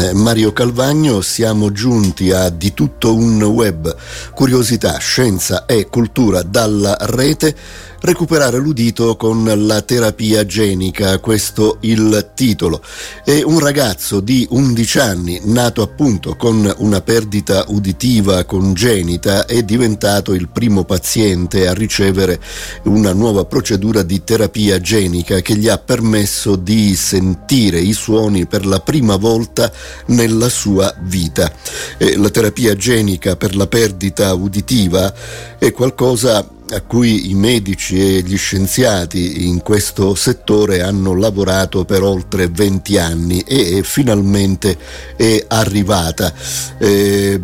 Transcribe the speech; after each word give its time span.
eh, 0.00 0.12
Mario 0.14 0.52
Calvagno, 0.52 1.20
siamo 1.20 1.72
giunti 1.72 2.30
a 2.32 2.48
di 2.48 2.72
tutto 2.72 3.14
un 3.14 3.42
web, 3.42 3.94
curiosità, 4.34 4.98
scienza 4.98 5.66
e 5.66 5.88
cultura 5.88 6.42
dalla 6.42 6.96
rete 7.00 7.54
recuperare 8.02 8.58
l'udito 8.58 9.16
con 9.16 9.44
la 9.66 9.80
terapia 9.82 10.44
genica, 10.44 11.18
questo 11.18 11.78
il 11.80 12.32
titolo. 12.34 12.82
È 13.24 13.42
un 13.42 13.60
ragazzo 13.60 14.20
di 14.20 14.46
11 14.50 14.98
anni, 14.98 15.40
nato 15.44 15.82
appunto 15.82 16.34
con 16.36 16.72
una 16.78 17.00
perdita 17.00 17.64
uditiva 17.68 18.44
congenita, 18.44 19.46
è 19.46 19.62
diventato 19.62 20.34
il 20.34 20.48
primo 20.48 20.84
paziente 20.84 21.68
a 21.68 21.74
ricevere 21.74 22.40
una 22.84 23.12
nuova 23.12 23.44
procedura 23.44 24.02
di 24.02 24.24
terapia 24.24 24.80
genica 24.80 25.40
che 25.40 25.56
gli 25.56 25.68
ha 25.68 25.78
permesso 25.78 26.56
di 26.56 26.96
sentire 26.96 27.78
i 27.78 27.92
suoni 27.92 28.46
per 28.46 28.66
la 28.66 28.80
prima 28.80 29.16
volta 29.16 29.70
nella 30.06 30.48
sua 30.48 30.92
vita. 31.02 31.52
E 31.98 32.16
la 32.16 32.30
terapia 32.30 32.74
genica 32.74 33.36
per 33.36 33.54
la 33.54 33.68
perdita 33.68 34.34
uditiva 34.34 35.14
è 35.58 35.70
qualcosa 35.70 36.44
a 36.72 36.80
cui 36.80 37.30
i 37.30 37.34
medici 37.34 38.00
e 38.00 38.22
gli 38.22 38.36
scienziati 38.36 39.46
in 39.46 39.60
questo 39.62 40.14
settore 40.14 40.82
hanno 40.82 41.14
lavorato 41.14 41.84
per 41.84 42.02
oltre 42.02 42.48
20 42.48 42.98
anni 42.98 43.40
e 43.40 43.82
finalmente 43.84 44.76
è 45.16 45.44
arrivata. 45.48 46.32
Eh, 46.78 47.38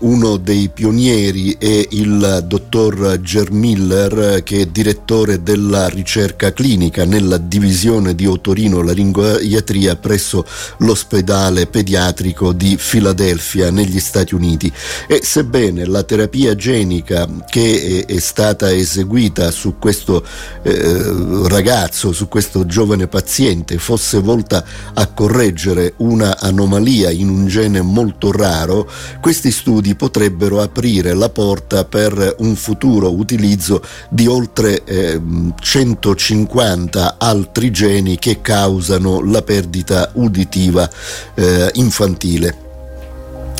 uno 0.00 0.36
dei 0.38 0.70
pionieri 0.72 1.56
è 1.58 1.86
il 1.90 2.44
dottor 2.46 3.20
Germiller 3.20 4.42
che 4.42 4.62
è 4.62 4.66
direttore 4.66 5.42
della 5.42 5.88
ricerca 5.88 6.52
clinica 6.52 7.04
nella 7.04 7.36
divisione 7.36 8.14
di 8.14 8.26
otorino 8.26 8.82
laringoiatria 8.82 9.96
presso 9.96 10.46
l'ospedale 10.78 11.66
pediatrico 11.66 12.52
di 12.52 12.76
Filadelfia 12.78 13.70
negli 13.70 14.00
Stati 14.00 14.34
Uniti 14.34 14.72
e 15.06 15.20
sebbene 15.22 15.84
la 15.84 16.02
terapia 16.02 16.54
genica 16.54 17.28
che 17.48 18.04
è 18.06 18.18
stata 18.18 18.69
eseguita 18.70 19.50
su 19.50 19.76
questo 19.78 20.24
eh, 20.62 21.02
ragazzo, 21.48 22.12
su 22.12 22.28
questo 22.28 22.66
giovane 22.66 23.06
paziente, 23.06 23.78
fosse 23.78 24.20
volta 24.20 24.64
a 24.94 25.06
correggere 25.08 25.94
una 25.98 26.38
anomalia 26.38 27.10
in 27.10 27.28
un 27.28 27.46
gene 27.46 27.80
molto 27.80 28.32
raro, 28.32 28.88
questi 29.20 29.50
studi 29.50 29.94
potrebbero 29.94 30.60
aprire 30.60 31.14
la 31.14 31.28
porta 31.28 31.84
per 31.84 32.36
un 32.38 32.54
futuro 32.56 33.14
utilizzo 33.14 33.82
di 34.08 34.26
oltre 34.26 34.84
eh, 34.84 35.20
150 35.58 37.16
altri 37.18 37.70
geni 37.70 38.18
che 38.18 38.40
causano 38.40 39.22
la 39.22 39.42
perdita 39.42 40.10
uditiva 40.14 40.88
eh, 41.34 41.70
infantile. 41.74 42.69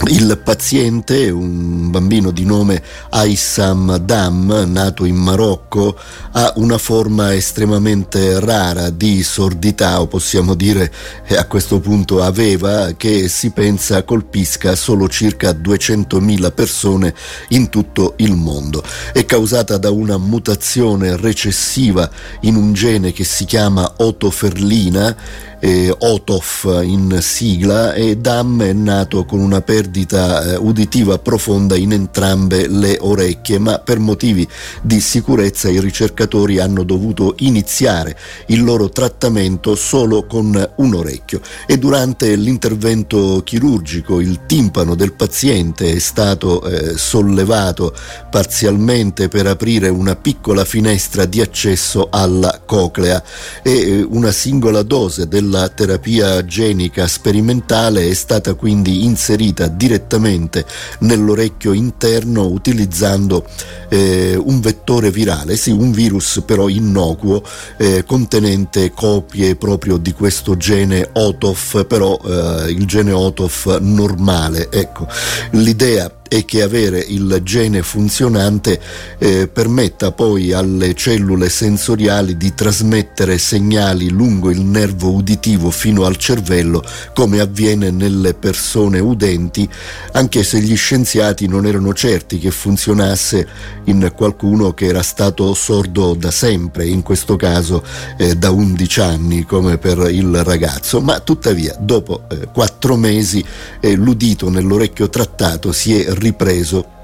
Il 0.06 0.40
paziente, 0.42 1.28
un 1.28 1.90
bambino 1.90 2.30
di 2.30 2.44
nome 2.44 2.82
Aissam 3.10 3.98
Dam, 3.98 4.64
nato 4.66 5.04
in 5.04 5.14
Marocco, 5.14 5.96
ha 6.32 6.54
una 6.56 6.78
forma 6.78 7.34
estremamente 7.34 8.40
rara 8.40 8.88
di 8.88 9.22
sordità, 9.22 10.00
o 10.00 10.06
possiamo 10.06 10.54
dire 10.54 10.90
a 11.36 11.44
questo 11.46 11.80
punto 11.80 12.22
aveva, 12.22 12.92
che 12.96 13.28
si 13.28 13.50
pensa 13.50 14.02
colpisca 14.02 14.74
solo 14.74 15.06
circa 15.06 15.50
200.000 15.50 16.52
persone 16.54 17.14
in 17.48 17.68
tutto 17.68 18.14
il 18.16 18.34
mondo. 18.34 18.82
È 19.12 19.24
causata 19.26 19.76
da 19.76 19.90
una 19.90 20.16
mutazione 20.16 21.14
recessiva 21.16 22.10
in 22.40 22.56
un 22.56 22.72
gene 22.72 23.12
che 23.12 23.24
si 23.24 23.44
chiama 23.44 23.92
otoferlina 23.98 25.16
eh, 25.60 25.94
OTOF 25.96 26.80
in 26.82 27.18
sigla 27.20 27.92
e 27.92 28.16
Dam 28.16 28.62
è 28.62 28.72
nato 28.72 29.24
con 29.24 29.40
una 29.40 29.60
perdita 29.60 30.42
eh, 30.42 30.56
uditiva 30.56 31.18
profonda 31.18 31.76
in 31.76 31.92
entrambe 31.92 32.66
le 32.66 32.96
orecchie, 32.98 33.58
ma 33.58 33.78
per 33.78 33.98
motivi 33.98 34.48
di 34.82 35.00
sicurezza 35.00 35.68
i 35.68 35.80
ricercatori 35.80 36.58
hanno 36.58 36.82
dovuto 36.82 37.34
iniziare 37.38 38.16
il 38.46 38.64
loro 38.64 38.88
trattamento 38.88 39.74
solo 39.74 40.24
con 40.26 40.70
un 40.76 40.94
orecchio. 40.94 41.40
E 41.66 41.78
durante 41.78 42.34
l'intervento 42.36 43.42
chirurgico 43.44 44.20
il 44.20 44.46
timpano 44.46 44.94
del 44.94 45.12
paziente 45.12 45.92
è 45.92 45.98
stato 45.98 46.62
eh, 46.62 46.96
sollevato 46.96 47.94
parzialmente 48.30 49.28
per 49.28 49.46
aprire 49.46 49.88
una 49.88 50.16
piccola 50.16 50.64
finestra 50.64 51.26
di 51.26 51.40
accesso 51.40 52.08
alla 52.10 52.62
coclea 52.64 53.22
e 53.62 53.70
eh, 53.70 54.06
una 54.08 54.32
singola 54.32 54.82
dose 54.82 55.28
del 55.28 55.49
la 55.50 55.68
terapia 55.68 56.44
genica 56.44 57.08
sperimentale 57.08 58.08
è 58.08 58.14
stata 58.14 58.54
quindi 58.54 59.04
inserita 59.04 59.66
direttamente 59.66 60.64
nell'orecchio 61.00 61.72
interno 61.72 62.46
utilizzando 62.46 63.44
eh, 63.88 64.36
un 64.36 64.60
vettore 64.60 65.10
virale, 65.10 65.56
sì, 65.56 65.70
un 65.70 65.90
virus 65.90 66.42
però 66.46 66.68
innocuo 66.68 67.42
eh, 67.76 68.04
contenente 68.04 68.92
copie 68.92 69.56
proprio 69.56 69.96
di 69.96 70.12
questo 70.12 70.56
gene 70.56 71.08
OTOF, 71.12 71.84
però 71.84 72.18
eh, 72.24 72.70
il 72.70 72.86
gene 72.86 73.10
OTOF 73.10 73.78
normale. 73.80 74.70
Ecco, 74.70 75.08
l'idea 75.50 76.19
e 76.32 76.44
che 76.44 76.62
avere 76.62 77.00
il 77.00 77.40
gene 77.42 77.82
funzionante 77.82 78.80
eh, 79.18 79.48
permetta 79.48 80.12
poi 80.12 80.52
alle 80.52 80.94
cellule 80.94 81.48
sensoriali 81.48 82.36
di 82.36 82.54
trasmettere 82.54 83.36
segnali 83.36 84.10
lungo 84.10 84.50
il 84.50 84.60
nervo 84.60 85.12
uditivo 85.12 85.70
fino 85.70 86.04
al 86.04 86.16
cervello 86.16 86.84
come 87.14 87.40
avviene 87.40 87.90
nelle 87.90 88.34
persone 88.34 89.00
udenti 89.00 89.68
anche 90.12 90.44
se 90.44 90.60
gli 90.60 90.76
scienziati 90.76 91.48
non 91.48 91.66
erano 91.66 91.92
certi 91.92 92.38
che 92.38 92.52
funzionasse 92.52 93.48
in 93.84 94.12
qualcuno 94.14 94.72
che 94.72 94.86
era 94.86 95.02
stato 95.02 95.52
sordo 95.54 96.14
da 96.14 96.30
sempre 96.30 96.86
in 96.86 97.02
questo 97.02 97.36
caso 97.36 97.82
eh, 98.16 98.36
da 98.36 98.50
11 98.50 99.00
anni 99.00 99.44
come 99.44 99.78
per 99.78 100.08
il 100.10 100.44
ragazzo. 100.44 101.00
Ma 101.00 101.20
tuttavia 101.20 101.76
dopo 101.78 102.22
eh, 102.30 102.48
quattro 102.52 102.96
mesi 102.96 103.44
eh, 103.80 103.94
l'udito 103.94 104.48
nell'orecchio 104.48 105.08
trattato 105.08 105.72
si 105.72 106.00
è 106.00 106.14
ripreso 106.20 106.98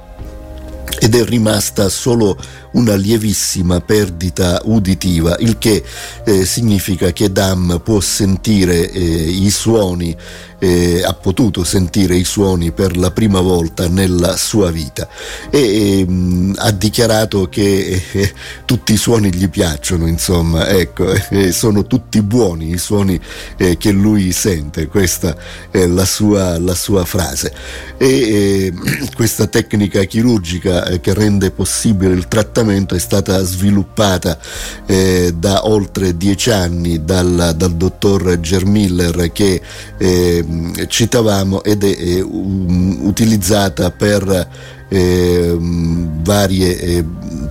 ed 0.99 1.15
è 1.15 1.25
rimasta 1.25 1.89
solo 1.89 2.37
una 2.77 2.95
lievissima 2.95 3.81
perdita 3.81 4.61
uditiva, 4.65 5.37
il 5.39 5.59
che 5.59 5.83
eh, 6.25 6.45
significa 6.45 7.11
che 7.13 7.33
Dam 7.33 7.81
può 7.83 8.01
sentire 8.01 8.91
eh, 8.91 9.01
i 9.01 9.51
suoni, 9.51 10.15
eh, 10.59 11.03
ha 11.05 11.13
potuto 11.15 11.65
sentire 11.65 12.17
i 12.17 12.25
suoni 12.25 12.73
per 12.73 12.97
la 12.97 13.11
prima 13.11 13.41
volta 13.41 13.89
nella 13.89 14.37
sua 14.37 14.71
vita 14.71 15.07
e 15.51 16.01
ehm, 16.01 16.55
ha 16.57 16.71
dichiarato 16.71 17.47
che 17.49 18.03
eh, 18.13 18.33
tutti 18.65 18.95
i 18.95 18.97
suoni 18.97 19.33
gli 19.35 19.49
piacciono, 19.49 20.07
insomma, 20.07 20.69
ecco, 20.69 21.13
eh, 21.31 21.53
sono 21.53 21.87
tutti 21.87 22.21
buoni 22.23 22.71
i 22.71 22.79
suoni 22.79 23.19
eh, 23.57 23.77
che 23.77 23.91
lui 23.91 24.33
sente, 24.33 24.87
questa 24.87 25.37
è 25.71 25.87
la 25.87 26.05
sua, 26.05 26.59
la 26.59 26.75
sua 26.75 27.05
frase. 27.05 27.53
E 27.97 28.73
questa 29.17 29.47
tecnica 29.47 30.05
chirurgica 30.05 30.99
che 30.99 31.15
rende 31.15 31.51
possibile 31.51 32.13
il 32.13 32.29
trattamento 32.29 32.65
trattamento 32.67 32.95
è 32.95 32.99
stata 32.99 33.43
sviluppata 33.43 34.39
eh, 34.87 35.33
da 35.37 35.67
oltre 35.67 36.17
dieci 36.17 36.51
anni 36.51 37.05
dal, 37.05 37.55
dal 37.57 37.75
dottor 37.75 38.41
Germiller 38.41 39.31
che 39.33 39.61
eh, 39.97 40.45
citavamo 40.89 41.63
ed 41.63 41.85
è 41.85 41.97
eh, 41.97 42.21
utilizzata 42.21 43.91
per 43.93 44.49
eh, 44.89 45.57
varie 45.59 47.05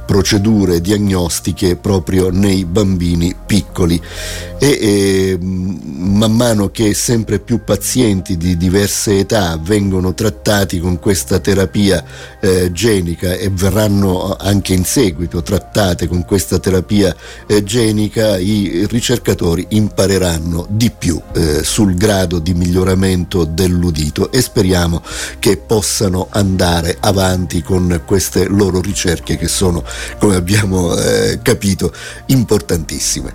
procedure 0.06 0.82
diagnostiche 0.82 1.76
proprio 1.76 2.30
nei 2.30 2.66
bambini 2.66 3.36
piccoli. 3.46 4.02
E 4.58 4.68
eh, 4.68 5.38
man 5.42 6.32
mano 6.32 6.70
che 6.70 6.94
sempre 6.94 7.40
più 7.40 7.64
pazienti 7.64 8.38
di 8.38 8.56
diverse 8.56 9.20
età 9.20 9.60
vengono 9.62 10.14
trattati 10.14 10.80
con 10.80 10.98
questa 10.98 11.40
terapia 11.40 12.04
eh, 12.40 12.72
genica 12.72 13.34
e 13.34 13.50
verranno 13.50 14.36
anche 14.40 14.74
in 14.74 14.86
seguito 14.86 15.42
trattate 15.42 16.08
con 16.08 16.24
questa 16.24 16.58
terapia 16.58 17.14
eh, 17.48 17.64
genica 17.64 18.38
i 18.38 18.88
ricercatori 18.90 19.66
impareranno 19.70 20.66
di 20.70 20.90
più 20.90 21.22
eh, 21.34 21.64
sul 21.64 21.96
grado 21.96 22.40
di 22.40 22.54
miglioramento 22.54 23.44
dell'udito 23.44 24.32
e 24.32 24.42
speriamo 24.42 25.02
che 25.40 25.58
possano 25.58 26.28
andare 26.30 26.96
avanti 27.00 27.16
avanti 27.26 27.62
con 27.62 28.02
queste 28.06 28.48
loro 28.48 28.82
ricerche 28.82 29.38
che 29.38 29.48
sono, 29.48 29.84
come 30.20 30.36
abbiamo 30.36 30.96
eh, 30.98 31.40
capito, 31.42 31.94
importantissime. 32.28 33.34